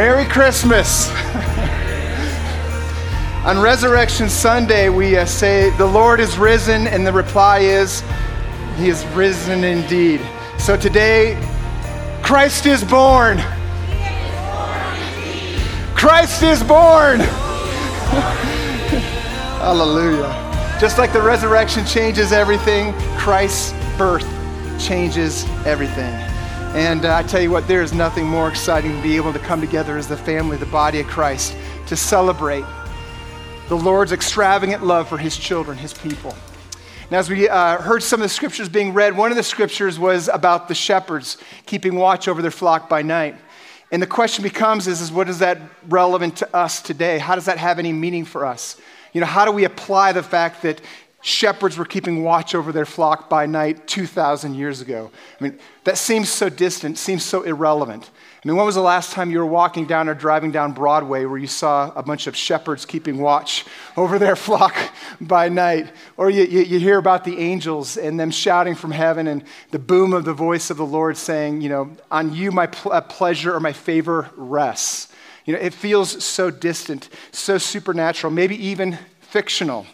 [0.00, 1.10] Merry Christmas.
[3.44, 8.02] On Resurrection Sunday, we uh, say, The Lord is risen, and the reply is,
[8.76, 10.22] He is risen indeed.
[10.58, 11.36] So today,
[12.22, 13.40] Christ is born.
[15.94, 17.20] Christ is born.
[19.60, 20.32] Hallelujah.
[20.80, 24.26] Just like the resurrection changes everything, Christ's birth
[24.78, 26.29] changes everything.
[26.74, 29.40] And uh, I tell you what, there is nothing more exciting to be able to
[29.40, 31.56] come together as the family, the body of Christ,
[31.88, 32.64] to celebrate
[33.68, 36.32] the Lord's extravagant love for his children, his people.
[37.10, 39.98] Now, as we uh, heard some of the scriptures being read, one of the scriptures
[39.98, 43.34] was about the shepherds keeping watch over their flock by night.
[43.90, 47.18] And the question becomes is, is what is that relevant to us today?
[47.18, 48.80] How does that have any meaning for us?
[49.12, 50.80] You know, how do we apply the fact that
[51.22, 55.10] shepherds were keeping watch over their flock by night 2,000 years ago.
[55.38, 58.10] I mean, that seems so distant, seems so irrelevant.
[58.42, 61.26] I mean, when was the last time you were walking down or driving down Broadway
[61.26, 63.66] where you saw a bunch of shepherds keeping watch
[63.98, 64.74] over their flock
[65.20, 65.92] by night?
[66.16, 69.78] Or you, you, you hear about the angels and them shouting from heaven and the
[69.78, 73.54] boom of the voice of the Lord saying, you know, on you my pl- pleasure
[73.54, 75.08] or my favor rests.
[75.44, 79.86] You know, it feels so distant, so supernatural, maybe even fictional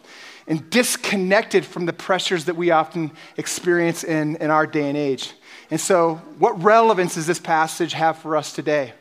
[0.47, 5.33] and disconnected from the pressures that we often experience in, in our day and age.
[5.70, 8.92] And so, what relevance does this passage have for us today?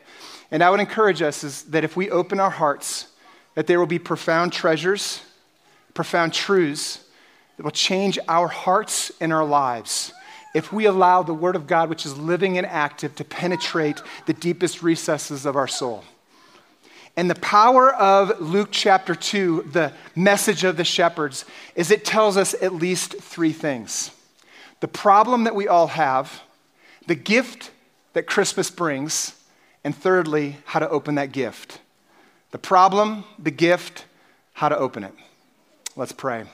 [0.50, 3.08] And I would encourage us is that if we open our hearts,
[3.54, 5.22] that there will be profound treasures,
[5.94, 7.04] profound truths
[7.56, 10.12] that will change our hearts and our lives
[10.56, 14.32] if we allow the Word of God, which is living and active, to penetrate the
[14.32, 16.02] deepest recesses of our soul.
[17.16, 22.36] And the power of Luke chapter 2, the message of the shepherds, is it tells
[22.36, 24.10] us at least three things
[24.80, 26.42] the problem that we all have,
[27.06, 27.70] the gift
[28.12, 29.34] that Christmas brings,
[29.82, 31.80] and thirdly, how to open that gift.
[32.50, 34.04] The problem, the gift,
[34.52, 35.14] how to open it.
[35.96, 36.44] Let's pray.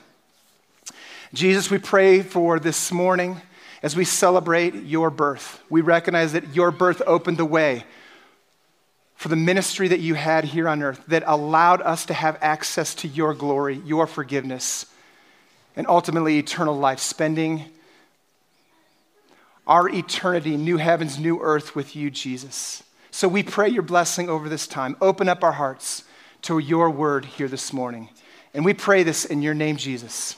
[1.33, 3.41] Jesus, we pray for this morning
[3.81, 5.61] as we celebrate your birth.
[5.69, 7.83] We recognize that your birth opened the way
[9.23, 12.93] for the ministry that you had here on earth that allowed us to have access
[12.93, 14.85] to your glory, your forgiveness,
[15.77, 17.63] and ultimately eternal life, spending
[19.65, 22.83] our eternity, new heavens, new earth with you, Jesus.
[23.11, 24.97] So we pray your blessing over this time.
[24.99, 26.03] Open up our hearts
[26.41, 28.09] to your word here this morning.
[28.53, 30.35] And we pray this in your name, Jesus.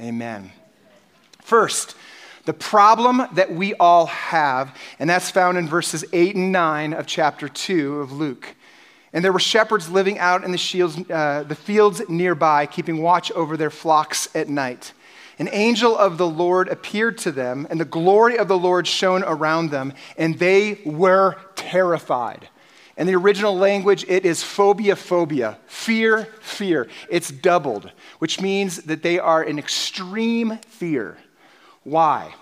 [0.00, 0.52] Amen.
[1.42, 1.94] First,
[2.44, 7.06] the problem that we all have, and that's found in verses 8 and 9 of
[7.06, 8.54] chapter 2 of Luke.
[9.12, 13.30] And there were shepherds living out in the, shields, uh, the fields nearby, keeping watch
[13.32, 14.92] over their flocks at night.
[15.38, 19.22] An angel of the Lord appeared to them, and the glory of the Lord shone
[19.22, 22.48] around them, and they were terrified.
[22.96, 26.88] In the original language, it is phobia, phobia, fear, fear.
[27.08, 31.16] It's doubled, which means that they are in extreme fear.
[31.84, 32.34] Why?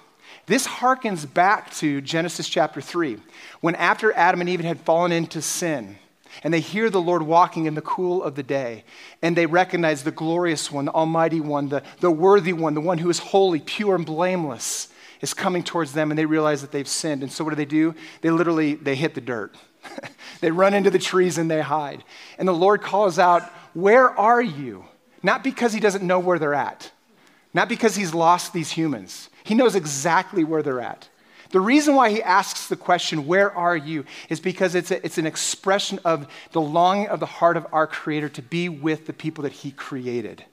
[0.47, 3.19] This harkens back to Genesis chapter 3,
[3.61, 5.97] when after Adam and Eve had fallen into sin,
[6.43, 8.85] and they hear the Lord walking in the cool of the day,
[9.23, 12.99] and they recognize the glorious one, the almighty one, the, the worthy one, the one
[12.99, 14.89] who is holy, pure, and blameless,
[15.21, 17.23] is coming towards them, and they realize that they've sinned.
[17.23, 17.95] And so what do they do?
[18.21, 19.55] They literally, they hit the dirt.
[20.41, 22.05] they run into the trees and they hide.
[22.39, 23.43] And the Lord calls out,
[23.75, 24.85] where are you?
[25.23, 26.91] Not because he doesn't know where they're at,
[27.53, 29.29] not because he's lost these humans.
[29.45, 31.09] He knows exactly where they're at.
[31.51, 34.05] The reason why he asks the question, Where are you?
[34.29, 37.87] is because it's, a, it's an expression of the longing of the heart of our
[37.87, 40.45] Creator to be with the people that he created.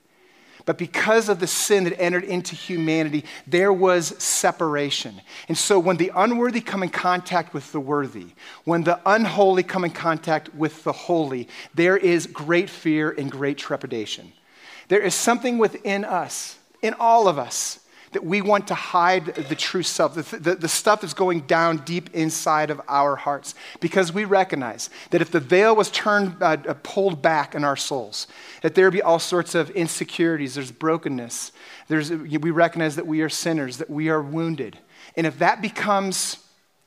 [0.65, 5.21] But because of the sin that entered into humanity, there was separation.
[5.47, 8.33] And so when the unworthy come in contact with the worthy,
[8.65, 13.57] when the unholy come in contact with the holy, there is great fear and great
[13.57, 14.33] trepidation.
[14.89, 16.57] There is something within us,
[16.88, 17.80] in all of us,
[18.13, 21.78] that we want to hide the true self, the, the, the, stuff that's going down
[21.80, 26.57] deep inside of our hearts, because we recognize that if the veil was turned, uh,
[26.68, 28.28] uh pulled back in our souls,
[28.62, 31.51] that there would be all sorts of insecurities, there's brokenness,
[31.89, 34.80] there's, we recognize that we are sinners, that we are wounded.
[35.16, 36.38] And if that becomes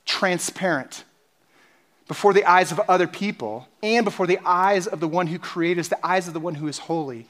[0.07, 1.05] transparent,
[2.09, 5.81] before the eyes of other people and before the eyes of the one who created
[5.81, 7.29] us, the eyes of the one who is holy,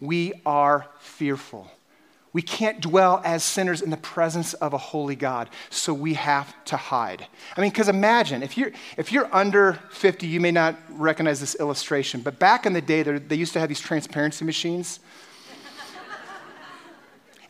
[0.00, 1.70] we are fearful.
[2.32, 6.54] We can't dwell as sinners in the presence of a holy God, so we have
[6.66, 7.26] to hide.
[7.56, 11.54] I mean, because imagine if you're, if you're under 50, you may not recognize this
[11.58, 15.00] illustration, but back in the day, they used to have these transparency machines.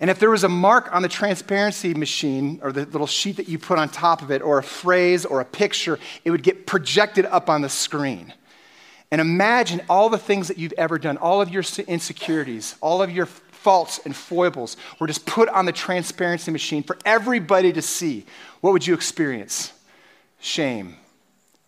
[0.00, 3.48] And if there was a mark on the transparency machine or the little sheet that
[3.48, 6.68] you put on top of it, or a phrase or a picture, it would get
[6.68, 8.32] projected up on the screen.
[9.10, 13.10] And imagine all the things that you've ever done, all of your insecurities, all of
[13.10, 13.26] your
[13.58, 18.24] faults and foibles were just put on the transparency machine for everybody to see.
[18.60, 19.72] What would you experience?
[20.40, 20.96] Shame,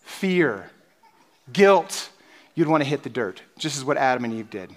[0.03, 0.71] fear,
[1.53, 2.11] guilt.
[2.55, 4.71] You'd want to hit the dirt, just as what Adam and Eve did.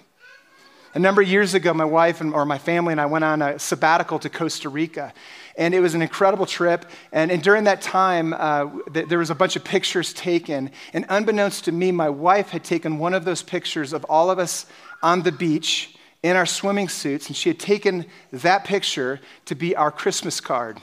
[0.94, 3.42] A number of years ago, my wife and, or my family and I went on
[3.42, 5.12] a sabbatical to Costa Rica.
[5.56, 6.84] And it was an incredible trip.
[7.12, 10.70] And, and during that time, uh, th- there was a bunch of pictures taken.
[10.92, 14.38] And unbeknownst to me, my wife had taken one of those pictures of all of
[14.38, 14.66] us
[15.02, 17.28] on the beach in our swimming suits.
[17.28, 20.80] And she had taken that picture to be our Christmas card.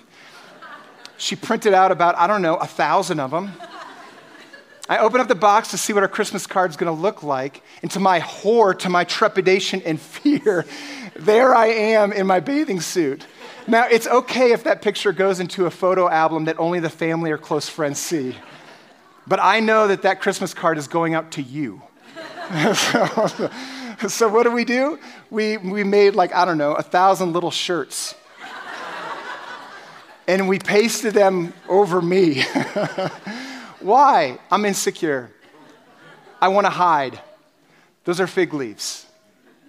[1.18, 3.52] She printed out about, I don't know, a thousand of them.
[4.88, 7.24] I open up the box to see what our Christmas card is going to look
[7.24, 7.64] like.
[7.82, 10.66] And to my horror, to my trepidation and fear,
[11.16, 13.26] there I am in my bathing suit.
[13.68, 17.32] Now, it's okay if that picture goes into a photo album that only the family
[17.32, 18.36] or close friends see.
[19.26, 21.82] But I know that that Christmas card is going out to you.
[22.74, 23.50] so,
[24.07, 25.00] so, what do we do?
[25.30, 28.15] We, we made, like, I don't know, a thousand little shirts.
[30.27, 32.44] and we pasted them over me.
[33.80, 34.39] Why?
[34.50, 35.31] I'm insecure.
[36.42, 37.19] I want to hide.
[38.03, 39.06] Those are fig leaves,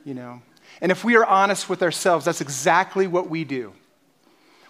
[0.04, 0.40] you know.
[0.80, 3.74] And if we are honest with ourselves, that's exactly what we do.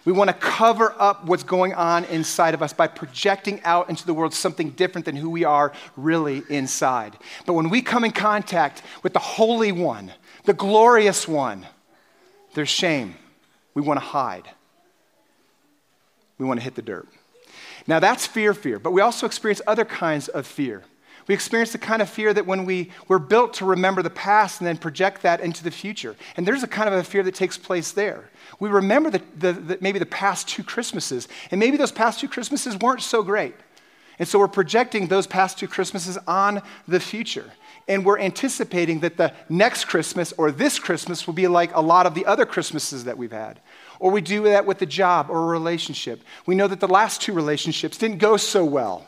[0.04, 4.04] We want to cover up what's going on inside of us by projecting out into
[4.04, 7.16] the world something different than who we are really inside.
[7.46, 10.12] But when we come in contact with the Holy One,
[10.44, 11.66] the glorious One,
[12.54, 13.14] there's shame.
[13.74, 14.48] We want to hide.
[16.38, 17.08] We want to hit the dirt.
[17.86, 20.82] Now, that's fear, fear, but we also experience other kinds of fear.
[21.28, 24.60] We experience the kind of fear that when we, we're built to remember the past
[24.60, 26.16] and then project that into the future.
[26.36, 28.30] And there's a kind of a fear that takes place there.
[28.58, 32.28] We remember the, the, the, maybe the past two Christmases, and maybe those past two
[32.28, 33.54] Christmases weren't so great.
[34.18, 37.50] And so we're projecting those past two Christmases on the future.
[37.88, 42.06] And we're anticipating that the next Christmas or this Christmas will be like a lot
[42.06, 43.60] of the other Christmases that we've had.
[43.98, 46.22] Or we do that with a job or a relationship.
[46.46, 49.06] We know that the last two relationships didn't go so well.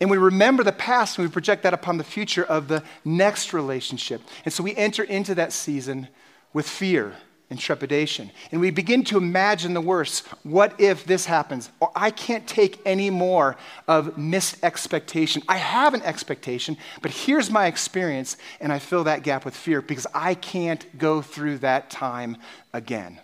[0.00, 3.52] And we remember the past and we project that upon the future of the next
[3.52, 4.22] relationship.
[4.44, 6.08] And so we enter into that season
[6.52, 7.14] with fear
[7.50, 8.30] and trepidation.
[8.52, 10.26] And we begin to imagine the worst.
[10.42, 11.70] What if this happens?
[11.80, 13.56] Or I can't take any more
[13.86, 15.42] of missed expectation.
[15.48, 19.80] I have an expectation, but here's my experience, and I fill that gap with fear
[19.80, 22.36] because I can't go through that time
[22.72, 23.18] again.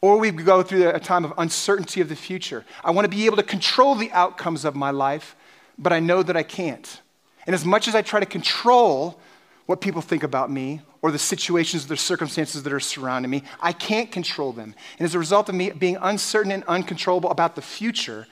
[0.00, 2.64] Or we go through a time of uncertainty of the future.
[2.84, 5.34] I want to be able to control the outcomes of my life,
[5.78, 7.00] but I know that I can't.
[7.46, 9.20] And as much as I try to control
[9.66, 13.72] what people think about me or the situations, the circumstances that are surrounding me, I
[13.72, 14.74] can't control them.
[14.98, 18.26] And as a result of me being uncertain and uncontrollable about the future,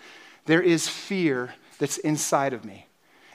[0.47, 2.87] there is fear that's inside of me.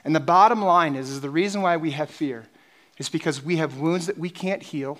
[0.04, 2.46] And the bottom line is, is the reason why we have fear
[2.98, 4.98] is because we have wounds that we can't heal,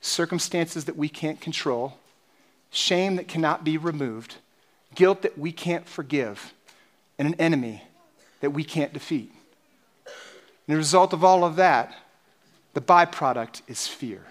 [0.00, 1.98] circumstances that we can't control,
[2.70, 4.36] shame that cannot be removed,
[4.94, 6.52] guilt that we can't forgive,
[7.18, 7.82] and an enemy
[8.40, 9.32] that we can't defeat.
[10.06, 11.94] And the result of all of that,
[12.74, 14.22] the byproduct is fear.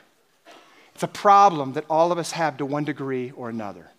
[0.93, 3.91] It's a problem that all of us have to one degree or another.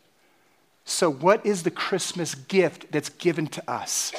[0.85, 4.13] So, what is the Christmas gift that's given to us?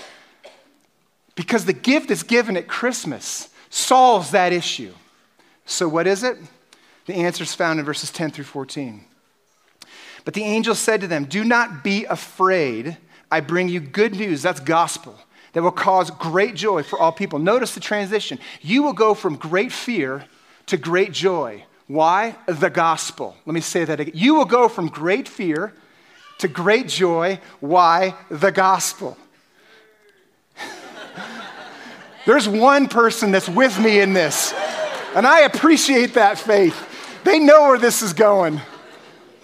[1.36, 4.93] Because the gift that's given at Christmas solves that issue.
[5.65, 6.38] So, what is it?
[7.05, 9.03] The answer is found in verses 10 through 14.
[10.25, 12.98] But the angel said to them, Do not be afraid.
[13.31, 14.41] I bring you good news.
[14.41, 15.19] That's gospel
[15.53, 17.39] that will cause great joy for all people.
[17.39, 18.39] Notice the transition.
[18.62, 20.25] You will go from great fear
[20.68, 21.63] to great joy.
[21.88, 22.36] Why?
[22.46, 23.36] The gospel.
[23.46, 24.13] Let me say that again.
[24.15, 25.74] You will go from great fear
[26.38, 27.39] to great joy.
[27.60, 28.15] Why?
[28.29, 29.18] The gospel.
[32.25, 34.53] There's one person that's with me in this,
[35.15, 36.86] and I appreciate that faith.
[37.24, 38.62] They know where this is going.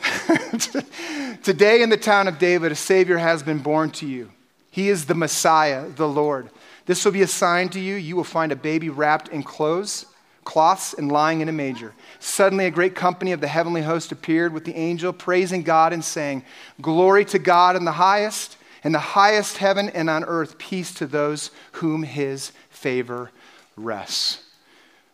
[1.44, 4.32] Today in the town of David, a Savior has been born to you.
[4.76, 6.50] He is the Messiah, the Lord.
[6.86, 7.96] This will be a sign to you.
[7.96, 10.06] You will find a baby wrapped in clothes,
[10.44, 11.94] cloths, and lying in a manger.
[12.20, 16.04] Suddenly, a great company of the heavenly host appeared with the angel, praising God and
[16.04, 16.44] saying,
[16.82, 21.08] Glory to God in the highest, in the highest heaven and on earth, peace to
[21.08, 23.32] those whom his favor
[23.78, 24.44] rests.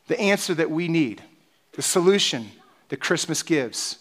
[0.07, 1.21] The answer that we need,
[1.73, 2.49] the solution
[2.89, 3.99] that Christmas gives,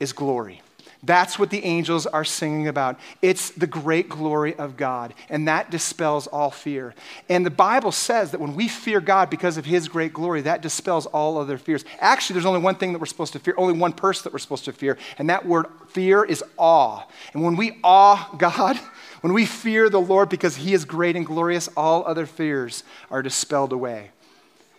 [0.00, 0.60] is glory.
[1.02, 2.98] That's what the angels are singing about.
[3.22, 6.92] It's the great glory of God, and that dispels all fear.
[7.28, 10.60] And the Bible says that when we fear God because of his great glory, that
[10.60, 11.84] dispels all other fears.
[12.00, 14.40] Actually, there's only one thing that we're supposed to fear, only one person that we're
[14.40, 17.04] supposed to fear, and that word fear is awe.
[17.32, 18.76] And when we awe God,
[19.20, 23.22] when we fear the Lord because he is great and glorious, all other fears are
[23.22, 24.10] dispelled away.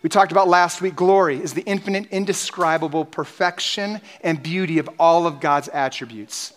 [0.02, 5.26] We talked about last week glory is the infinite, indescribable perfection and beauty of all
[5.26, 6.54] of God's attributes.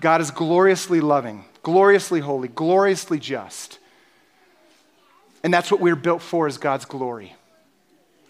[0.00, 3.78] God is gloriously loving, gloriously holy, gloriously just.
[5.42, 7.34] And that's what we're built for is God's glory.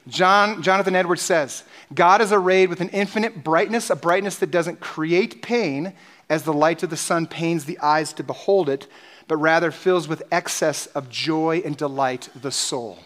[0.06, 4.80] John, Jonathan Edwards says, God is arrayed with an infinite brightness, a brightness that doesn't
[4.80, 5.94] create pain
[6.28, 8.86] as the light of the sun pains the eyes to behold it,
[9.26, 12.98] but rather fills with excess of joy and delight the soul.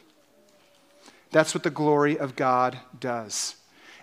[1.31, 3.57] That's what the glory of God does.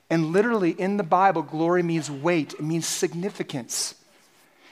[0.10, 3.96] And literally in the Bible, glory means weight, it means significance.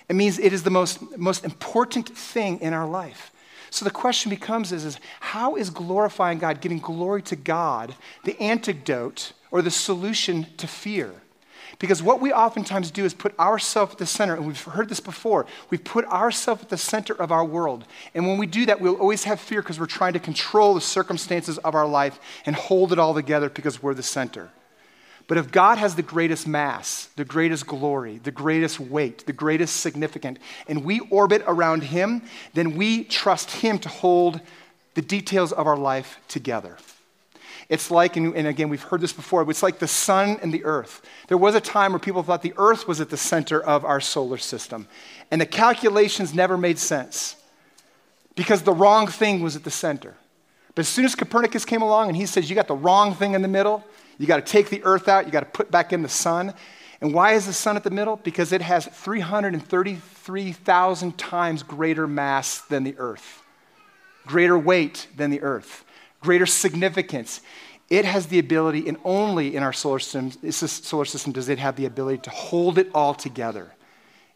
[0.09, 3.31] It means it is the most, most important thing in our life.
[3.69, 8.39] So the question becomes is, is how is glorifying God, giving glory to God, the
[8.39, 11.22] antidote or the solution to fear?
[11.83, 15.01] Because what we oftentimes do is put ourselves at the center, and we've heard this
[15.01, 15.45] before.
[15.69, 17.83] We put ourselves at the center of our world.
[18.15, 20.79] And when we do that, we'll always have fear because we're trying to control the
[20.79, 24.49] circumstances of our life and hold it all together because we're the center.
[25.27, 29.81] But if God has the greatest mass, the greatest glory, the greatest weight, the greatest
[29.81, 32.21] significance, and we orbit around Him,
[32.53, 34.39] then we trust Him to hold
[34.93, 36.77] the details of our life together.
[37.69, 41.01] It's like, and, again, we've heard this before, it's like the sun and the earth.
[41.27, 44.01] There was a time where people thought the earth was at the center of our
[44.01, 44.87] solar system,
[45.31, 47.37] and the calculations never made sense
[48.35, 50.15] because the wrong thing was at the center.
[50.75, 53.35] But as soon as Copernicus came along and he says, You got the wrong thing
[53.35, 53.85] in the middle,
[54.17, 56.53] you got to take the earth out, you got to put back in the sun.
[56.99, 58.15] And why is the sun at the middle?
[58.15, 63.43] Because it has 333,000 times greater mass than the earth,
[64.25, 65.83] greater weight than the earth
[66.23, 67.41] greater significance.
[67.89, 71.75] It has the ability, and only in our solar system, solar system does it have
[71.75, 73.71] the ability to hold it all together.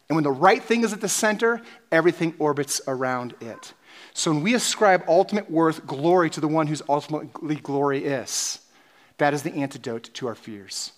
[0.08, 3.72] And when the right thing is at the center, everything orbits around it.
[4.14, 8.60] So when we ascribe ultimate worth, glory to the one whose ultimately glory is,
[9.16, 10.92] that is the antidote to our fears.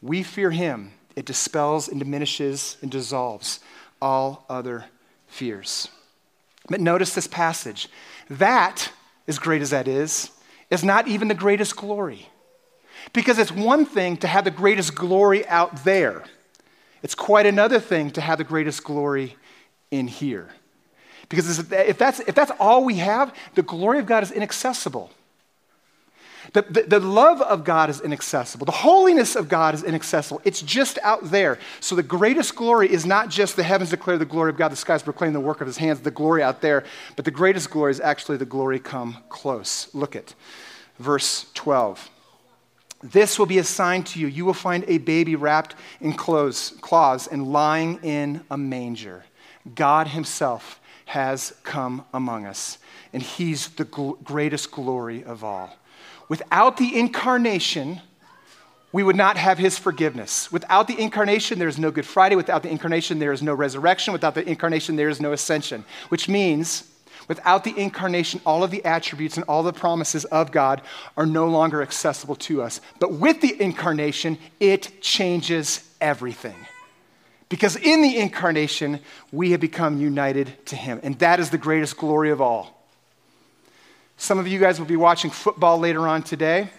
[0.00, 3.60] We fear him, it dispels and diminishes and dissolves
[4.00, 4.86] all other
[5.26, 5.88] fears.
[6.68, 7.88] But notice this passage.
[8.30, 8.90] That
[9.28, 10.30] as great as that is,
[10.70, 12.28] is not even the greatest glory.
[13.12, 16.24] Because it's one thing to have the greatest glory out there,
[17.02, 19.36] it's quite another thing to have the greatest glory
[19.90, 20.48] in here.
[21.28, 25.10] Because if that's, if that's all we have, the glory of God is inaccessible.
[26.52, 28.66] The, the, the, love of God is inaccessible.
[28.66, 30.40] The holiness of God is inaccessible.
[30.44, 31.58] It's just out there.
[31.80, 34.76] So the greatest glory is not just the heavens declare the glory of God, the
[34.76, 36.84] skies proclaim the work of his hands, the glory out there,
[37.14, 39.92] but the greatest glory is actually the glory come close.
[39.94, 40.34] Look at
[40.98, 42.10] verse 12.
[43.02, 44.26] This will be a sign to you.
[44.26, 49.24] You will find a baby wrapped in clothes, claws and lying in a manger.
[49.74, 52.78] God himself has come among us,
[53.12, 55.76] and he's the gl- greatest glory of all.
[56.28, 58.00] Without the incarnation,
[58.92, 60.52] we would not have his forgiveness.
[60.52, 62.36] Without the incarnation, there is no Good Friday.
[62.36, 64.12] Without the incarnation, there is no resurrection.
[64.12, 66.88] Without the incarnation, there is no ascension, which means
[67.28, 70.82] without the incarnation, all of the attributes and all the promises of God
[71.16, 72.80] are no longer accessible to us.
[72.98, 76.56] But with the incarnation, it changes everything.
[77.48, 79.00] Because in the incarnation,
[79.30, 81.00] we have become united to him.
[81.02, 82.81] And that is the greatest glory of all.
[84.16, 86.70] Some of you guys will be watching football later on today.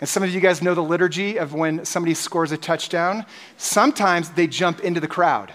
[0.00, 3.26] And some of you guys know the liturgy of when somebody scores a touchdown.
[3.56, 5.52] Sometimes they jump into the crowd.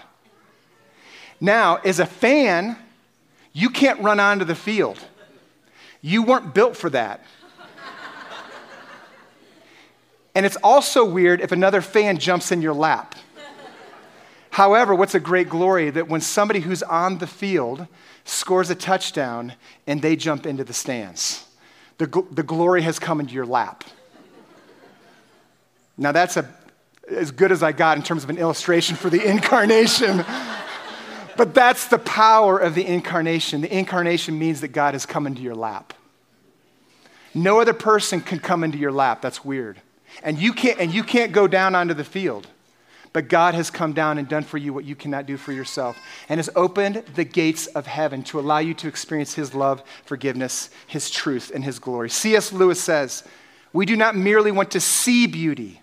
[1.40, 2.76] Now, as a fan,
[3.52, 4.98] you can't run onto the field.
[6.02, 7.24] You weren't built for that.
[10.34, 13.14] And it's also weird if another fan jumps in your lap.
[14.54, 17.88] However, what's a great glory that when somebody who's on the field
[18.24, 21.44] scores a touchdown, and they jump into the stands.
[21.98, 23.82] The, the glory has come into your lap.
[25.98, 26.48] Now, that's a,
[27.10, 30.24] as good as I got in terms of an illustration for the incarnation.
[31.36, 33.60] but that's the power of the incarnation.
[33.60, 35.94] The incarnation means that God has come into your lap.
[37.34, 39.20] No other person can come into your lap.
[39.20, 39.80] That's weird.
[40.22, 42.46] And you can't, and you can't go down onto the field.
[43.14, 45.96] But God has come down and done for you what you cannot do for yourself
[46.28, 50.68] and has opened the gates of heaven to allow you to experience His love, forgiveness,
[50.88, 52.10] His truth, and His glory.
[52.10, 52.52] C.S.
[52.52, 53.22] Lewis says,
[53.72, 55.80] We do not merely want to see beauty,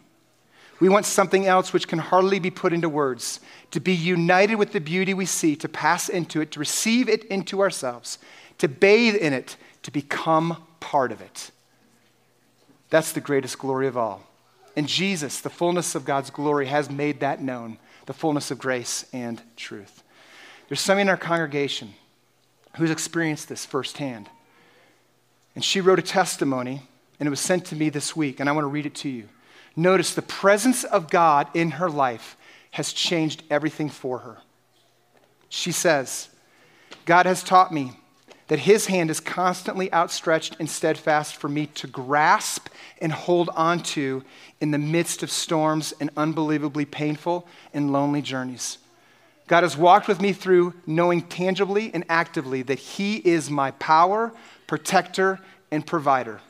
[0.82, 3.40] We want something else which can hardly be put into words
[3.72, 7.24] to be united with the beauty we see, to pass into it, to receive it
[7.26, 8.20] into ourselves,
[8.58, 11.52] to bathe in it, to become part of it.
[12.90, 14.31] That's the greatest glory of all.
[14.76, 19.06] And Jesus, the fullness of God's glory, has made that known the fullness of grace
[19.12, 20.04] and truth.
[20.68, 21.94] There's somebody in our congregation
[22.78, 24.30] who's experienced this firsthand.
[25.56, 26.84] And she wrote a testimony,
[27.20, 29.10] and it was sent to me this week, and I want to read it to
[29.10, 29.28] you.
[29.76, 32.38] Notice the presence of God in her life
[32.72, 34.38] has changed everything for her.
[35.50, 36.30] She says,
[37.06, 37.92] God has taught me
[38.52, 42.68] that his hand is constantly outstretched and steadfast for me to grasp
[43.02, 44.22] and hold on to
[44.60, 48.78] in the midst of storms and unbelievably painful and lonely journeys.
[49.48, 54.34] God has walked with me through knowing tangibly and actively that he is my power,
[54.68, 55.40] protector,
[55.72, 56.42] and provider.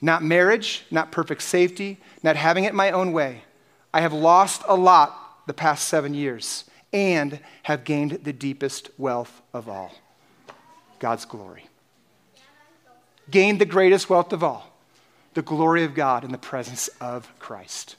[0.00, 3.42] Not marriage, not perfect safety, not having it my own way.
[3.92, 9.42] I have lost a lot the past seven years and have gained the deepest wealth
[9.52, 9.92] of all
[11.00, 11.66] God's glory.
[13.30, 14.68] Gained the greatest wealth of all
[15.34, 17.96] the glory of God in the presence of Christ.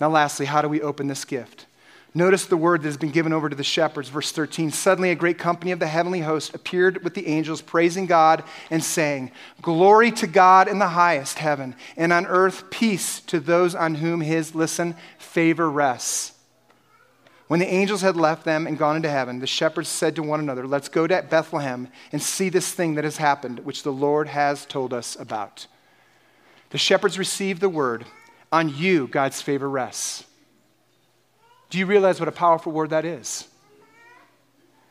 [0.00, 1.66] Now, lastly, how do we open this gift?
[2.14, 4.08] Notice the word that has been given over to the shepherds.
[4.08, 8.06] Verse 13 Suddenly, a great company of the heavenly host appeared with the angels, praising
[8.06, 13.38] God and saying, Glory to God in the highest heaven, and on earth peace to
[13.38, 16.32] those on whom his, listen, favor rests.
[17.48, 20.40] When the angels had left them and gone into heaven, the shepherds said to one
[20.40, 24.28] another, Let's go to Bethlehem and see this thing that has happened, which the Lord
[24.28, 25.66] has told us about.
[26.70, 28.04] The shepherds received the word,
[28.50, 30.24] On you God's favor rests.
[31.70, 33.46] Do you realize what a powerful word that is?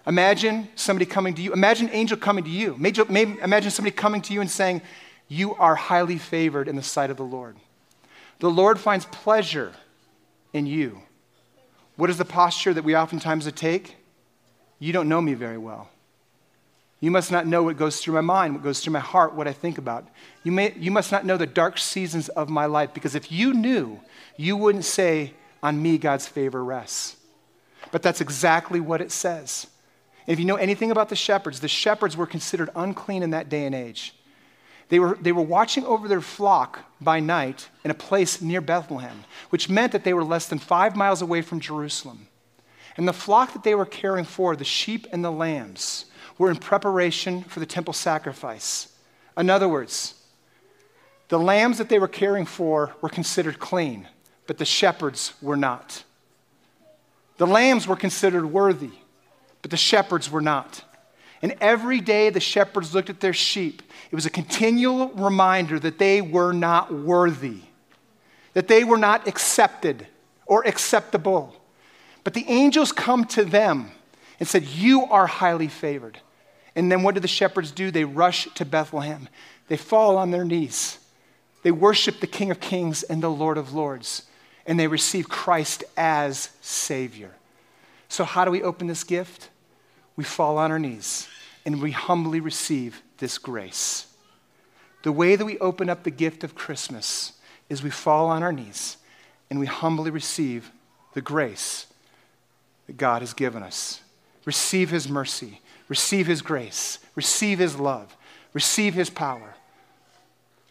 [0.08, 1.52] Imagine somebody coming to you.
[1.52, 2.76] Imagine an angel coming to you.
[2.76, 4.82] Imagine somebody coming to you and saying,
[5.28, 7.58] You are highly favored in the sight of the Lord.
[8.40, 9.74] The Lord finds pleasure
[10.54, 11.02] in you.
[11.96, 13.96] What is the posture that we oftentimes take?
[14.80, 15.90] You don't know me very well.
[17.00, 19.48] You must not know what goes through my mind, what goes through my heart, what
[19.48, 20.08] I think about.
[20.44, 23.54] You, may, you must not know the dark seasons of my life because if you
[23.54, 24.00] knew,
[24.38, 27.18] you wouldn't say, on me God's favor rests.
[27.92, 29.68] But that's exactly what it says.
[30.28, 33.66] if you know anything about the shepherds, the shepherds were considered unclean in that day
[33.66, 34.16] and age.
[34.90, 39.24] They were, they were watching over their flock by night in a place near Bethlehem,
[39.50, 42.28] which meant that they were less than five miles away from Jerusalem.
[42.98, 46.06] And the flock that they were caring for, the sheep and the lambs,
[46.38, 48.94] were in preparation for the temple sacrifice.
[49.38, 50.14] In other words,
[51.30, 54.08] the lambs that they were caring for were considered clean
[54.48, 56.04] but the shepherds were not.
[57.38, 58.92] The lambs were considered worthy,
[59.62, 60.84] but the shepherds were not.
[61.42, 66.00] And every day the shepherds looked at their sheep, it was a continual reminder that
[66.00, 67.62] they were not worthy,
[68.54, 70.08] that they were not accepted
[70.46, 71.56] or acceptable.
[72.24, 73.92] But the angels come to them
[74.40, 76.20] and said, You are highly favored.
[76.76, 77.90] And then what do the shepherds do?
[77.90, 79.30] They rush to Bethlehem.
[79.68, 81.00] They fall on their knees.
[81.64, 84.24] They worship the King of Kings and the Lord of Lords
[84.66, 87.32] and they receive Christ as Savior.
[88.10, 89.50] So, how do we open this gift?
[90.16, 91.28] We fall on our knees
[91.66, 94.08] and we humbly receive this grace.
[95.04, 97.34] The way that we open up the gift of Christmas
[97.70, 98.98] is we fall on our knees
[99.50, 100.72] and we humbly receive
[101.14, 101.88] the grace
[102.88, 104.02] that God has given us.
[104.46, 108.16] Receive His mercy, receive His grace, receive His love,
[108.54, 109.56] receive His power.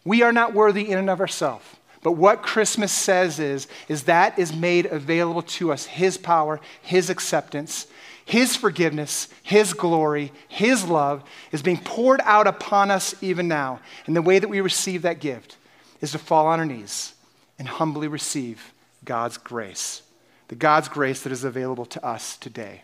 [0.03, 1.65] We are not worthy in and of ourselves.
[2.03, 7.09] But what Christmas says is, is that is made available to us His power, His
[7.09, 7.87] acceptance,
[8.25, 13.79] His forgiveness, His glory, His love is being poured out upon us even now.
[14.07, 15.57] And the way that we receive that gift
[16.01, 17.13] is to fall on our knees
[17.59, 18.73] and humbly receive
[19.05, 20.01] God's grace,
[20.47, 22.81] the God's grace that is available to us today.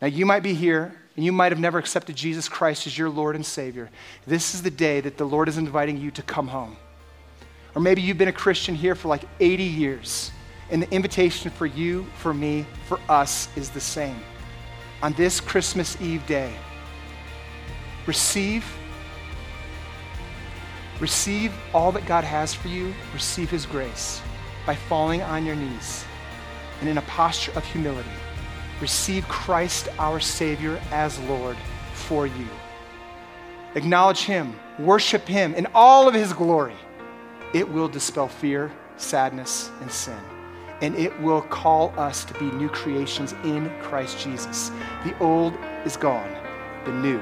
[0.00, 3.10] Now, you might be here and you might have never accepted Jesus Christ as your
[3.10, 3.90] Lord and Savior.
[4.26, 6.76] This is the day that the Lord is inviting you to come home.
[7.74, 10.30] Or maybe you've been a Christian here for like 80 years,
[10.70, 14.18] and the invitation for you, for me, for us is the same.
[15.04, 16.50] On this Christmas Eve day,
[18.06, 18.64] receive
[20.98, 24.22] receive all that God has for you, receive his grace
[24.64, 26.06] by falling on your knees
[26.80, 28.08] and in a posture of humility.
[28.80, 31.58] Receive Christ our Savior as Lord
[31.92, 32.48] for you.
[33.74, 36.76] Acknowledge him, worship him in all of his glory
[37.52, 40.33] it will dispel fear, sadness, and sin.
[40.84, 44.70] And it will call us to be new creations in Christ Jesus.
[45.02, 46.30] The old is gone,
[46.84, 47.20] the new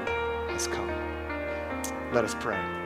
[0.49, 0.89] has come.
[2.11, 2.82] Let us pray.